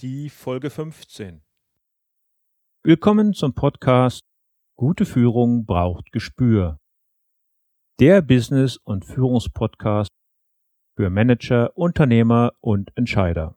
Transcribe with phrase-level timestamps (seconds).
[0.00, 1.40] die Folge 15.
[2.82, 4.20] Willkommen zum Podcast
[4.76, 6.78] Gute Führung braucht Gespür.
[7.98, 10.10] Der Business- und Führungspodcast
[10.96, 13.56] für Manager, Unternehmer und Entscheider.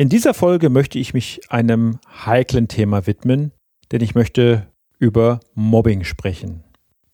[0.00, 3.52] In dieser Folge möchte ich mich einem heiklen Thema widmen,
[3.92, 4.66] denn ich möchte
[4.98, 6.64] über Mobbing sprechen.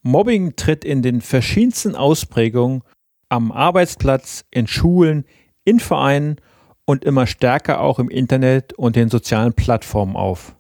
[0.03, 2.85] Mobbing tritt in den verschiedensten Ausprägungen
[3.29, 5.25] am Arbeitsplatz, in Schulen,
[5.65, 6.37] in Vereinen
[6.85, 10.55] und immer stärker auch im Internet und den sozialen Plattformen auf.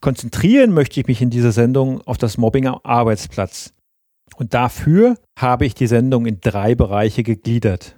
[0.00, 3.72] Konzentrieren möchte ich mich in dieser Sendung auf das Mobbing am Arbeitsplatz.
[4.34, 7.94] Und dafür habe ich die Sendung in drei Bereiche gegliedert.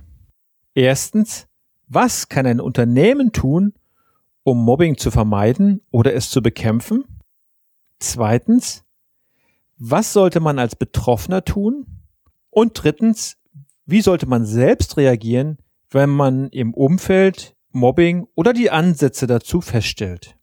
[0.74, 1.48] Erstens
[1.88, 3.74] was kann ein Unternehmen tun,
[4.42, 7.04] um Mobbing zu vermeiden oder es zu bekämpfen?
[7.98, 8.84] Zweitens,
[9.78, 11.86] was sollte man als Betroffener tun?
[12.50, 13.36] Und drittens,
[13.86, 15.58] wie sollte man selbst reagieren,
[15.90, 20.36] wenn man im Umfeld Mobbing oder die Ansätze dazu feststellt?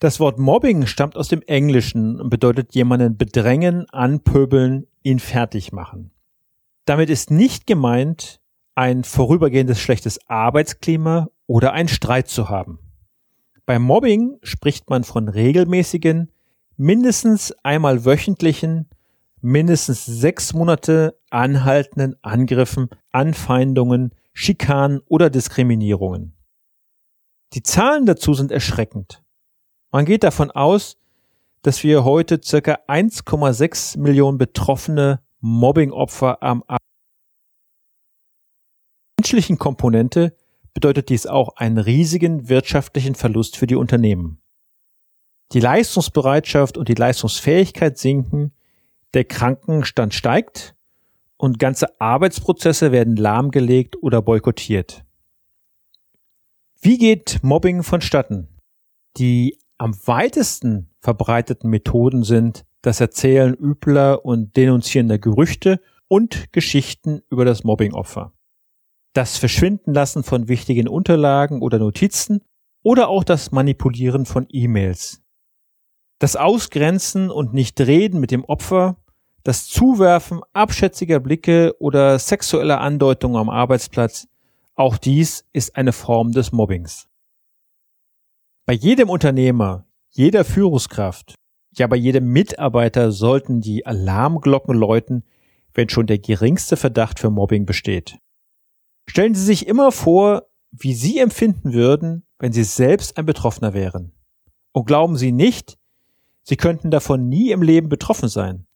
[0.00, 6.10] Das Wort Mobbing stammt aus dem Englischen und bedeutet jemanden bedrängen, anpöbeln, ihn fertig machen.
[6.86, 8.39] Damit ist nicht gemeint,
[8.80, 12.78] ein vorübergehendes schlechtes Arbeitsklima oder einen Streit zu haben.
[13.66, 16.32] Beim Mobbing spricht man von regelmäßigen,
[16.78, 18.88] mindestens einmal wöchentlichen,
[19.42, 26.32] mindestens sechs Monate anhaltenden Angriffen, Anfeindungen, Schikanen oder Diskriminierungen.
[27.52, 29.22] Die Zahlen dazu sind erschreckend.
[29.90, 30.96] Man geht davon aus,
[31.60, 36.64] dass wir heute circa 1,6 Millionen betroffene Mobbingopfer am
[39.20, 40.34] menschlichen Komponente
[40.72, 44.40] bedeutet dies auch einen riesigen wirtschaftlichen Verlust für die Unternehmen.
[45.52, 48.54] Die Leistungsbereitschaft und die Leistungsfähigkeit sinken,
[49.12, 50.74] der Krankenstand steigt
[51.36, 55.04] und ganze Arbeitsprozesse werden lahmgelegt oder boykottiert.
[56.80, 58.48] Wie geht Mobbing vonstatten?
[59.18, 67.44] Die am weitesten verbreiteten Methoden sind das Erzählen übler und denunzierender Gerüchte und Geschichten über
[67.44, 68.32] das Mobbingopfer
[69.12, 72.42] das Verschwindenlassen von wichtigen Unterlagen oder Notizen
[72.82, 75.22] oder auch das Manipulieren von E-Mails.
[76.18, 78.96] Das Ausgrenzen und Nichtreden mit dem Opfer,
[79.42, 84.28] das Zuwerfen abschätziger Blicke oder sexueller Andeutungen am Arbeitsplatz,
[84.74, 87.08] auch dies ist eine Form des Mobbings.
[88.66, 91.34] Bei jedem Unternehmer, jeder Führungskraft,
[91.76, 95.24] ja bei jedem Mitarbeiter sollten die Alarmglocken läuten,
[95.74, 98.18] wenn schon der geringste Verdacht für Mobbing besteht.
[99.10, 104.12] Stellen Sie sich immer vor, wie Sie empfinden würden, wenn Sie selbst ein Betroffener wären.
[104.70, 105.78] Und glauben Sie nicht,
[106.44, 108.68] Sie könnten davon nie im Leben betroffen sein.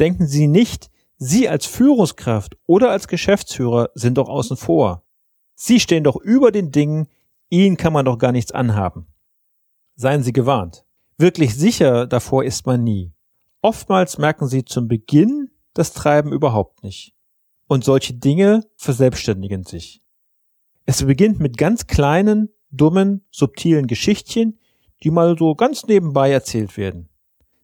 [0.00, 5.04] Denken Sie nicht, Sie als Führungskraft oder als Geschäftsführer sind doch außen vor.
[5.54, 7.08] Sie stehen doch über den Dingen,
[7.50, 9.08] Ihnen kann man doch gar nichts anhaben.
[9.96, 10.86] Seien Sie gewarnt.
[11.18, 13.12] Wirklich sicher davor ist man nie.
[13.60, 17.14] Oftmals merken Sie zum Beginn das Treiben überhaupt nicht.
[17.66, 20.02] Und solche Dinge verselbstständigen sich.
[20.86, 24.58] Es beginnt mit ganz kleinen, dummen, subtilen Geschichtchen,
[25.02, 27.08] die mal so ganz nebenbei erzählt werden.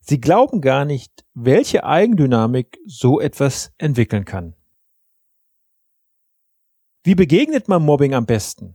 [0.00, 4.54] Sie glauben gar nicht, welche Eigendynamik so etwas entwickeln kann.
[7.02, 8.74] Wie begegnet man Mobbing am besten?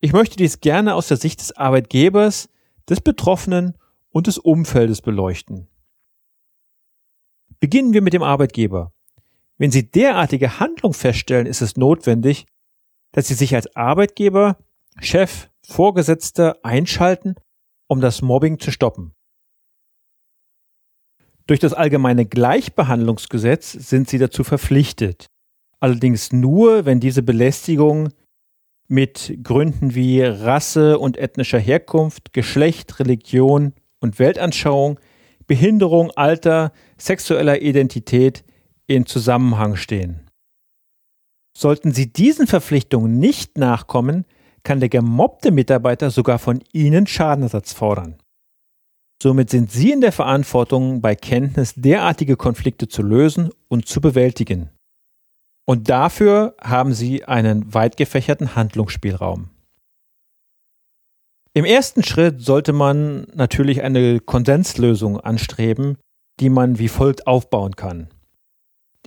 [0.00, 2.48] Ich möchte dies gerne aus der Sicht des Arbeitgebers,
[2.88, 3.76] des Betroffenen
[4.10, 5.68] und des Umfeldes beleuchten.
[7.60, 8.92] Beginnen wir mit dem Arbeitgeber.
[9.60, 12.46] Wenn Sie derartige Handlung feststellen, ist es notwendig,
[13.12, 14.56] dass Sie sich als Arbeitgeber,
[15.00, 17.34] Chef, Vorgesetzter einschalten,
[17.86, 19.12] um das Mobbing zu stoppen.
[21.46, 25.26] Durch das allgemeine Gleichbehandlungsgesetz sind Sie dazu verpflichtet.
[25.78, 28.08] Allerdings nur, wenn diese Belästigung
[28.88, 34.98] mit Gründen wie Rasse und ethnischer Herkunft, Geschlecht, Religion und Weltanschauung,
[35.46, 38.42] Behinderung, Alter, sexueller Identität
[38.90, 40.26] in Zusammenhang stehen.
[41.56, 44.24] Sollten Sie diesen Verpflichtungen nicht nachkommen,
[44.64, 48.16] kann der gemobbte Mitarbeiter sogar von Ihnen Schadenersatz fordern.
[49.22, 54.70] Somit sind Sie in der Verantwortung, bei Kenntnis derartige Konflikte zu lösen und zu bewältigen.
[55.68, 59.50] Und dafür haben Sie einen weit gefächerten Handlungsspielraum.
[61.54, 65.96] Im ersten Schritt sollte man natürlich eine Konsenslösung anstreben,
[66.40, 68.08] die man wie folgt aufbauen kann.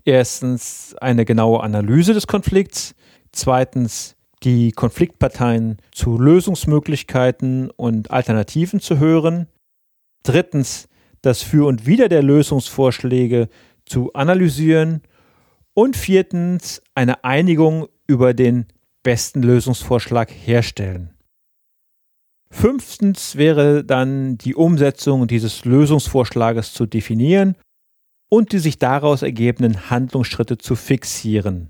[0.05, 2.93] Erstens eine genaue Analyse des Konflikts,
[3.31, 9.47] zweitens die Konfliktparteien zu Lösungsmöglichkeiten und Alternativen zu hören,
[10.23, 10.89] drittens
[11.21, 13.47] das Für und Wider der Lösungsvorschläge
[13.85, 15.01] zu analysieren.
[15.73, 18.67] Und viertens eine Einigung über den
[19.01, 21.13] besten Lösungsvorschlag herstellen.
[22.51, 27.55] Fünftens wäre dann die Umsetzung dieses Lösungsvorschlages zu definieren
[28.33, 31.69] und die sich daraus ergebenden Handlungsschritte zu fixieren.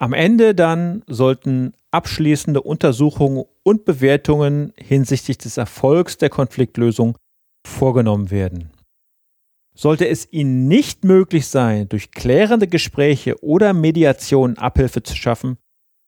[0.00, 7.18] Am Ende dann sollten abschließende Untersuchungen und Bewertungen hinsichtlich des Erfolgs der Konfliktlösung
[7.66, 8.70] vorgenommen werden.
[9.76, 15.58] Sollte es Ihnen nicht möglich sein, durch klärende Gespräche oder Mediation Abhilfe zu schaffen,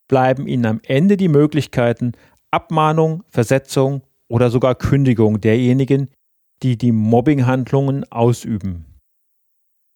[0.08, 2.12] bleiben Ihnen am Ende die Möglichkeiten
[2.50, 6.08] Abmahnung, Versetzung oder sogar Kündigung derjenigen,
[6.62, 8.95] die die Mobbinghandlungen ausüben.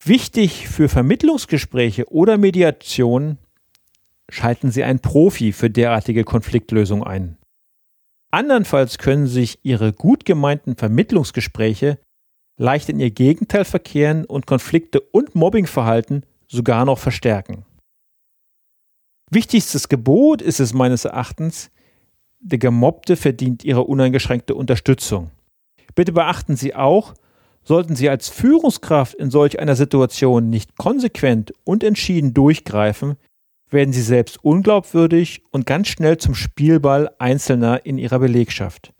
[0.05, 3.38] Wichtig für Vermittlungsgespräche oder Mediation
[4.31, 7.37] schalten Sie einen Profi für derartige Konfliktlösung ein.
[8.31, 11.99] Andernfalls können sich Ihre gut gemeinten Vermittlungsgespräche
[12.56, 17.64] leicht in ihr Gegenteil verkehren und Konflikte und Mobbingverhalten sogar noch verstärken.
[19.31, 21.70] Wichtigstes Gebot ist es meines Erachtens,
[22.38, 25.31] der Gemobbte verdient Ihre uneingeschränkte Unterstützung.
[25.94, 27.14] Bitte beachten Sie auch,
[27.62, 33.16] sollten Sie als Führungskraft in solch einer Situation nicht konsequent und entschieden durchgreifen,
[33.70, 38.92] werden Sie selbst unglaubwürdig und ganz schnell zum Spielball Einzelner in Ihrer Belegschaft.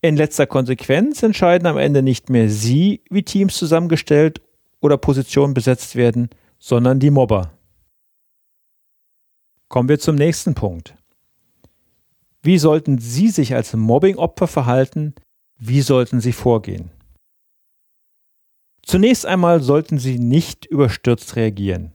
[0.00, 4.40] In letzter Konsequenz entscheiden am Ende nicht mehr Sie, wie Teams zusammengestellt
[4.80, 7.52] oder Positionen besetzt werden, sondern die Mobber.
[9.68, 10.94] Kommen wir zum nächsten Punkt.
[12.42, 15.14] Wie sollten Sie sich als Mobbing-Opfer verhalten?
[15.58, 16.90] Wie sollten Sie vorgehen?
[18.84, 21.92] Zunächst einmal sollten Sie nicht überstürzt reagieren.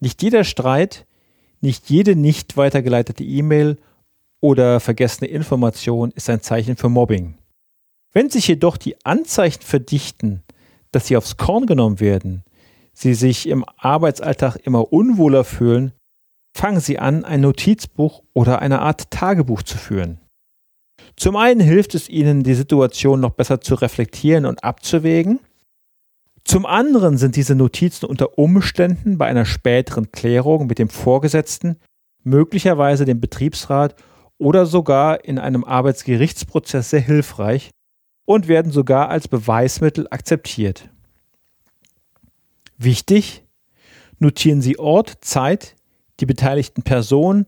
[0.00, 1.06] Nicht jeder Streit,
[1.60, 3.78] nicht jede nicht weitergeleitete E-Mail
[4.40, 7.38] oder vergessene Information ist ein Zeichen für Mobbing.
[8.12, 10.42] Wenn sich jedoch die Anzeichen verdichten,
[10.90, 12.42] dass sie aufs Korn genommen werden,
[12.92, 15.92] sie sich im Arbeitsalltag immer unwohler fühlen,
[16.54, 20.20] fangen sie an, ein Notizbuch oder eine Art Tagebuch zu führen.
[21.16, 25.40] Zum einen hilft es ihnen, die Situation noch besser zu reflektieren und abzuwägen,
[26.44, 31.76] zum anderen sind diese Notizen unter Umständen bei einer späteren Klärung mit dem Vorgesetzten,
[32.24, 33.94] möglicherweise dem Betriebsrat
[34.38, 37.70] oder sogar in einem Arbeitsgerichtsprozess sehr hilfreich
[38.24, 40.88] und werden sogar als Beweismittel akzeptiert.
[42.76, 43.44] Wichtig,
[44.18, 45.76] notieren Sie Ort, Zeit,
[46.20, 47.46] die beteiligten Personen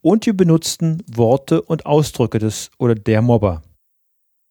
[0.00, 3.62] und die benutzten Worte und Ausdrücke des oder der Mobber.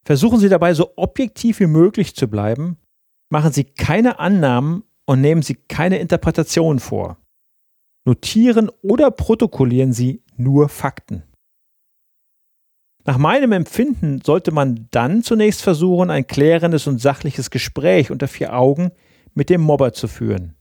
[0.04, 2.76] Versuchen Sie dabei so objektiv wie möglich zu bleiben
[3.30, 7.16] Machen Sie keine Annahmen und nehmen Sie keine Interpretationen vor.
[8.04, 11.22] Notieren oder protokollieren Sie nur Fakten.
[13.04, 18.54] Nach meinem Empfinden sollte man dann zunächst versuchen, ein klärendes und sachliches Gespräch unter vier
[18.54, 18.90] Augen
[19.34, 20.56] mit dem Mobber zu führen.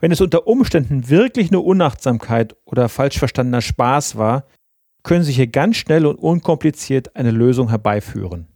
[0.00, 4.46] Wenn es unter Umständen wirklich nur Unachtsamkeit oder falsch verstandener Spaß war,
[5.04, 8.51] können Sie hier ganz schnell und unkompliziert eine Lösung herbeiführen.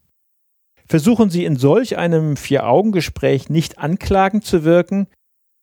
[0.87, 5.09] Versuchen Sie in solch einem Vier-Augen-Gespräch nicht anklagend zu wirken,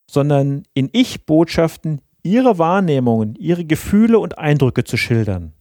[0.10, 5.53] sondern in Ich-Botschaften Ihre Wahrnehmungen, Ihre Gefühle und Eindrücke zu schildern.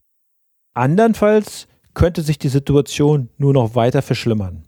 [0.74, 4.64] Andernfalls könnte sich die Situation nur noch weiter verschlimmern.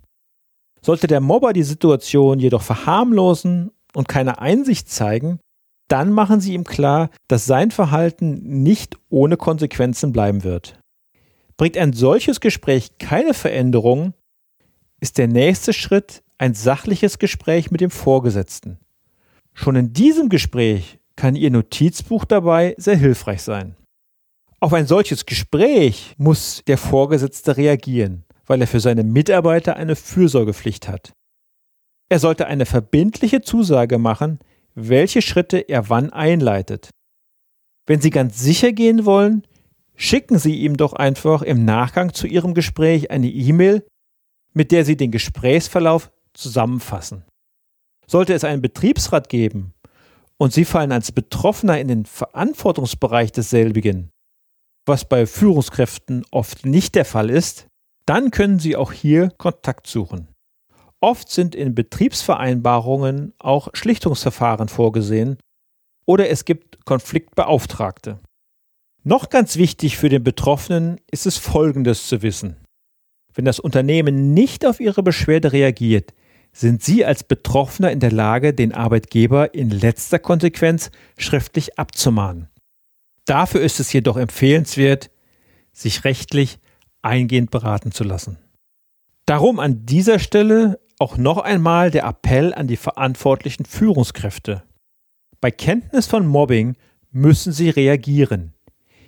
[0.82, 5.40] Sollte der Mobber die Situation jedoch verharmlosen und keine Einsicht zeigen,
[5.88, 10.78] dann machen Sie ihm klar, dass sein Verhalten nicht ohne Konsequenzen bleiben wird.
[11.56, 14.14] Bringt ein solches Gespräch keine Veränderung,
[15.04, 18.78] ist der nächste Schritt ein sachliches Gespräch mit dem Vorgesetzten.
[19.52, 23.76] Schon in diesem Gespräch kann Ihr Notizbuch dabei sehr hilfreich sein.
[24.60, 30.88] Auf ein solches Gespräch muss der Vorgesetzte reagieren, weil er für seine Mitarbeiter eine Fürsorgepflicht
[30.88, 31.12] hat.
[32.08, 34.38] Er sollte eine verbindliche Zusage machen,
[34.74, 36.88] welche Schritte er wann einleitet.
[37.84, 39.46] Wenn Sie ganz sicher gehen wollen,
[39.96, 43.84] schicken Sie ihm doch einfach im Nachgang zu Ihrem Gespräch eine E-Mail
[44.54, 47.24] mit der Sie den Gesprächsverlauf zusammenfassen.
[48.06, 49.74] Sollte es einen Betriebsrat geben
[50.38, 54.10] und Sie fallen als Betroffener in den Verantwortungsbereich desselbigen,
[54.86, 57.68] was bei Führungskräften oft nicht der Fall ist,
[58.06, 60.28] dann können Sie auch hier Kontakt suchen.
[61.00, 65.38] Oft sind in Betriebsvereinbarungen auch Schlichtungsverfahren vorgesehen
[66.06, 68.20] oder es gibt Konfliktbeauftragte.
[69.02, 72.63] Noch ganz wichtig für den Betroffenen ist es Folgendes zu wissen.
[73.34, 76.14] Wenn das Unternehmen nicht auf Ihre Beschwerde reagiert,
[76.52, 82.48] sind Sie als Betroffener in der Lage, den Arbeitgeber in letzter Konsequenz schriftlich abzumahnen.
[83.26, 85.10] Dafür ist es jedoch empfehlenswert,
[85.72, 86.60] sich rechtlich
[87.02, 88.38] eingehend beraten zu lassen.
[89.26, 94.62] Darum an dieser Stelle auch noch einmal der Appell an die verantwortlichen Führungskräfte.
[95.40, 96.76] Bei Kenntnis von Mobbing
[97.10, 98.54] müssen Sie reagieren.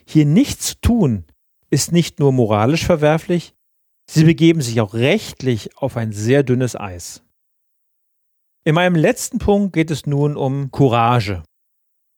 [0.04, 1.25] Hier nichts zu tun
[1.71, 3.54] ist nicht nur moralisch verwerflich,
[4.08, 7.22] Sie begeben sich auch rechtlich auf ein sehr dünnes Eis.
[8.64, 11.42] In meinem letzten Punkt geht es nun um Courage.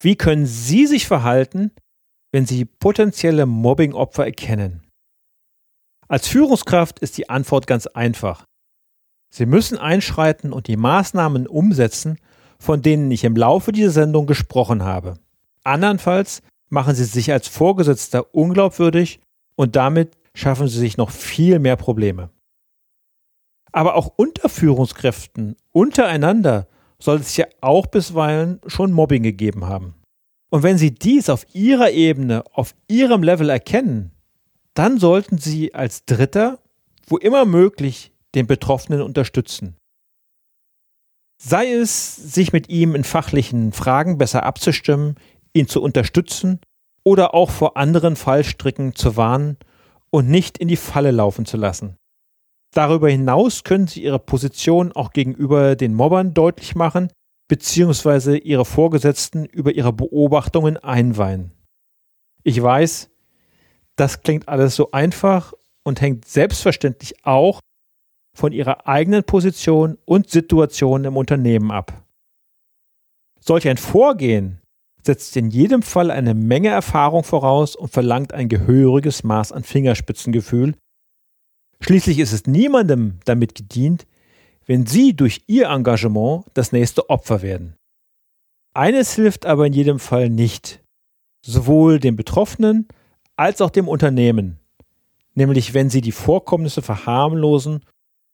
[0.00, 1.72] Wie können Sie sich verhalten,
[2.32, 4.86] wenn Sie potenzielle Mobbingopfer erkennen?
[6.08, 8.44] Als Führungskraft ist die Antwort ganz einfach.
[9.30, 12.18] Sie müssen einschreiten und die Maßnahmen umsetzen,
[12.58, 15.14] von denen ich im Laufe dieser Sendung gesprochen habe.
[15.64, 19.20] Andernfalls machen Sie sich als Vorgesetzter unglaubwürdig
[19.54, 22.30] und damit schaffen Sie sich noch viel mehr Probleme.
[23.72, 26.68] Aber auch unter Führungskräften, untereinander,
[27.00, 29.94] soll es ja auch bisweilen schon Mobbing gegeben haben.
[30.50, 34.12] Und wenn Sie dies auf Ihrer Ebene, auf Ihrem Level erkennen,
[34.74, 36.60] dann sollten Sie als Dritter,
[37.06, 39.76] wo immer möglich, den Betroffenen unterstützen.
[41.40, 45.16] Sei es, sich mit ihm in fachlichen Fragen besser abzustimmen,
[45.52, 46.60] ihn zu unterstützen
[47.04, 49.56] oder auch vor anderen Fallstricken zu warnen
[50.10, 51.96] und nicht in die Falle laufen zu lassen.
[52.74, 57.08] Darüber hinaus können Sie Ihre Position auch gegenüber den Mobbern deutlich machen,
[57.48, 61.52] beziehungsweise Ihre Vorgesetzten über Ihre Beobachtungen einweihen.
[62.44, 63.10] Ich weiß,
[63.96, 67.60] das klingt alles so einfach und hängt selbstverständlich auch
[68.36, 72.04] von Ihrer eigenen Position und Situation im Unternehmen ab.
[73.40, 74.57] Solch ein Vorgehen
[75.04, 80.74] setzt in jedem Fall eine Menge Erfahrung voraus und verlangt ein gehöriges Maß an Fingerspitzengefühl.
[81.80, 84.06] Schließlich ist es niemandem damit gedient,
[84.66, 87.74] wenn Sie durch Ihr Engagement das nächste Opfer werden.
[88.74, 90.82] Eines hilft aber in jedem Fall nicht,
[91.44, 92.86] sowohl dem Betroffenen
[93.36, 94.58] als auch dem Unternehmen,
[95.34, 97.84] nämlich wenn Sie die Vorkommnisse verharmlosen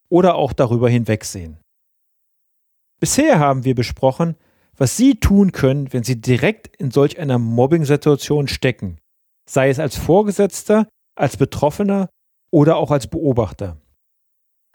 [0.08, 1.58] oder auch darüber hinwegsehen.
[3.00, 4.36] Bisher haben wir besprochen,
[4.76, 8.98] was Sie tun können, wenn Sie direkt in solch einer Mobbing-Situation stecken,
[9.48, 12.08] sei es als Vorgesetzter, als Betroffener
[12.50, 13.76] oder auch als Beobachter.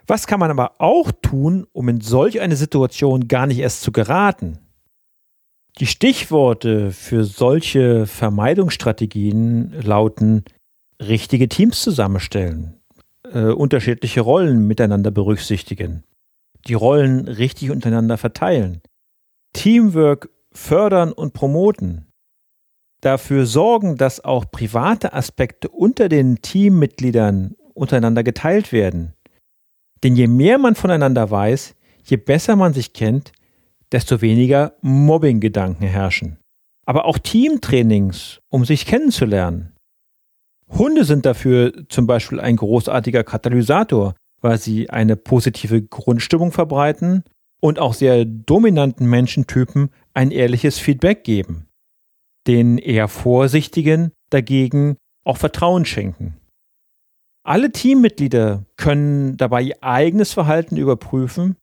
[0.07, 3.91] Was kann man aber auch tun, um in solch eine Situation gar nicht erst zu
[3.91, 4.57] geraten?
[5.77, 10.43] Die Stichworte für solche Vermeidungsstrategien lauten
[10.99, 12.81] richtige Teams zusammenstellen,
[13.31, 16.03] äh, unterschiedliche Rollen miteinander berücksichtigen,
[16.67, 18.81] die Rollen richtig untereinander verteilen,
[19.53, 22.09] Teamwork fördern und promoten,
[23.01, 29.13] dafür sorgen, dass auch private Aspekte unter den Teammitgliedern untereinander geteilt werden.
[30.03, 33.31] Denn je mehr man voneinander weiß, je besser man sich kennt,
[33.91, 36.37] desto weniger Mobbing-Gedanken herrschen.
[36.85, 39.75] Aber auch Teamtrainings, um sich kennenzulernen.
[40.69, 47.23] Hunde sind dafür zum Beispiel ein großartiger Katalysator, weil sie eine positive Grundstimmung verbreiten
[47.61, 51.67] und auch sehr dominanten Menschentypen ein ehrliches Feedback geben.
[52.47, 56.37] Den eher vorsichtigen dagegen auch Vertrauen schenken.
[57.45, 61.55] Alle Teammitglieder können dabei ihr eigenes Verhalten überprüfen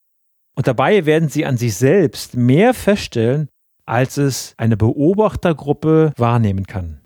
[0.57, 3.49] und dabei werden sie an sich selbst mehr feststellen,
[3.85, 7.03] als es eine Beobachtergruppe wahrnehmen kann.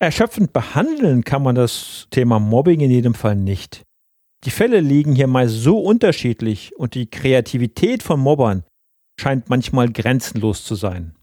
[0.00, 3.82] Erschöpfend behandeln kann man das Thema Mobbing in jedem Fall nicht.
[4.44, 8.64] Die Fälle liegen hier meist so unterschiedlich und die Kreativität von Mobbern
[9.20, 11.16] scheint manchmal grenzenlos zu sein.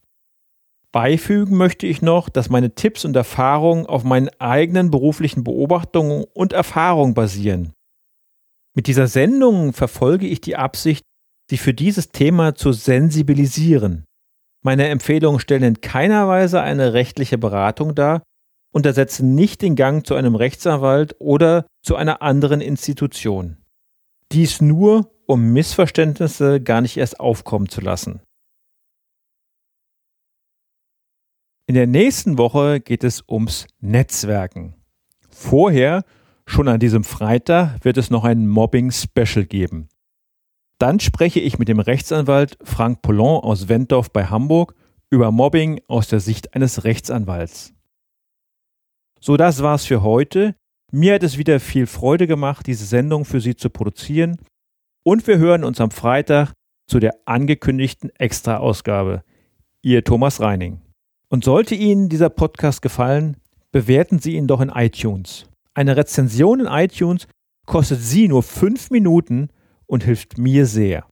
[0.92, 6.54] Beifügen möchte ich noch, dass meine Tipps und Erfahrungen auf meinen eigenen beruflichen Beobachtungen und
[6.54, 7.74] Erfahrungen basieren.
[8.76, 11.04] Mit dieser Sendung verfolge ich die Absicht,
[11.50, 14.06] Sie für dieses Thema zu sensibilisieren.
[14.64, 18.24] Meine Empfehlungen stellen in keiner Weise eine rechtliche Beratung dar
[18.76, 23.56] und ersetzen nicht den Gang zu einem Rechtsanwalt oder zu einer anderen Institution.
[24.34, 28.20] Dies nur, um Missverständnisse gar nicht erst aufkommen zu lassen.
[31.68, 34.76] In der nächsten Woche geht es ums Netzwerken.
[35.30, 36.04] Vorher,
[36.46, 39.88] schon an diesem Freitag, wird es noch ein Mobbing-Special geben.
[40.80, 44.76] Dann spreche ich mit dem Rechtsanwalt Frank Pollon aus Wentorf bei Hamburg
[45.10, 47.75] über Mobbing aus der Sicht eines Rechtsanwalts.
[49.26, 50.54] So, das war's für heute.
[50.92, 54.38] Mir hat es wieder viel Freude gemacht, diese Sendung für Sie zu produzieren.
[55.04, 56.54] Und wir hören uns am Freitag
[56.88, 59.24] zu der angekündigten Extra-Ausgabe.
[59.82, 60.80] Ihr Thomas Reining.
[61.28, 63.38] Und sollte Ihnen dieser Podcast gefallen,
[63.72, 65.48] bewerten Sie ihn doch in iTunes.
[65.74, 67.28] Eine Rezension in iTunes
[67.66, 69.50] kostet Sie nur fünf Minuten
[69.88, 71.08] und hilft mir sehr.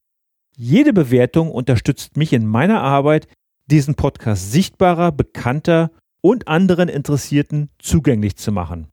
[0.56, 3.28] Jede Bewertung unterstützt mich in meiner Arbeit,
[3.66, 5.90] diesen Podcast sichtbarer, bekannter
[6.24, 8.88] und anderen Interessierten zugänglich zu machen.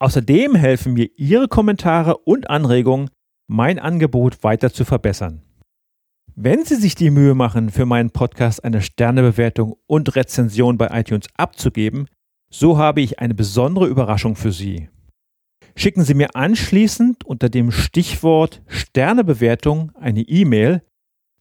[0.00, 3.10] Außerdem helfen mir Ihre Kommentare und Anregungen,
[3.48, 5.42] mein Angebot weiter zu verbessern.
[6.36, 11.26] Wenn Sie sich die Mühe machen, für meinen Podcast eine Sternebewertung und Rezension bei iTunes
[11.36, 12.06] abzugeben,
[12.50, 14.88] so habe ich eine besondere Überraschung für Sie.
[15.74, 20.82] Schicken Sie mir anschließend unter dem Stichwort Sternebewertung eine E-Mail,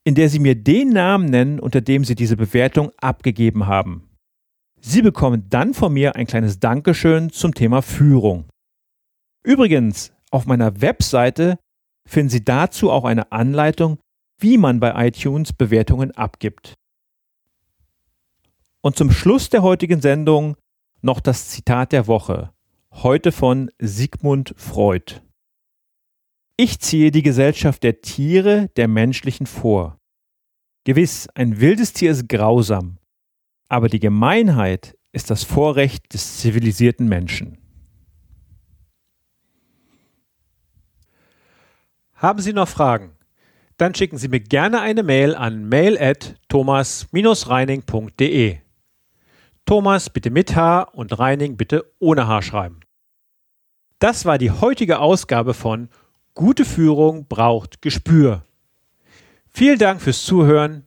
[0.03, 4.06] in der Sie mir den Namen nennen, unter dem Sie diese Bewertung abgegeben haben.
[4.79, 8.45] Sie bekommen dann von mir ein kleines Dankeschön zum Thema Führung.
[9.43, 11.57] Übrigens, auf meiner Webseite
[12.05, 13.99] finden Sie dazu auch eine Anleitung,
[14.39, 16.75] wie man bei iTunes Bewertungen abgibt.
[18.81, 20.55] Und zum Schluss der heutigen Sendung
[21.01, 22.51] noch das Zitat der Woche,
[22.91, 25.21] heute von Sigmund Freud.
[26.55, 29.97] Ich ziehe die Gesellschaft der Tiere der menschlichen vor.
[30.85, 32.97] Gewiss, ein wildes Tier ist grausam,
[33.69, 37.57] aber die Gemeinheit ist das Vorrecht des zivilisierten Menschen.
[42.13, 43.17] Haben Sie noch Fragen?
[43.77, 48.57] dann schicken Sie mir gerne eine Mail an mail@thomas-reining.de.
[49.65, 52.79] Thomas bitte mit H und Reining bitte ohne H schreiben.
[53.99, 55.89] Das war die heutige Ausgabe von
[56.33, 58.45] Gute Führung braucht Gespür.
[59.49, 60.86] Vielen Dank fürs Zuhören.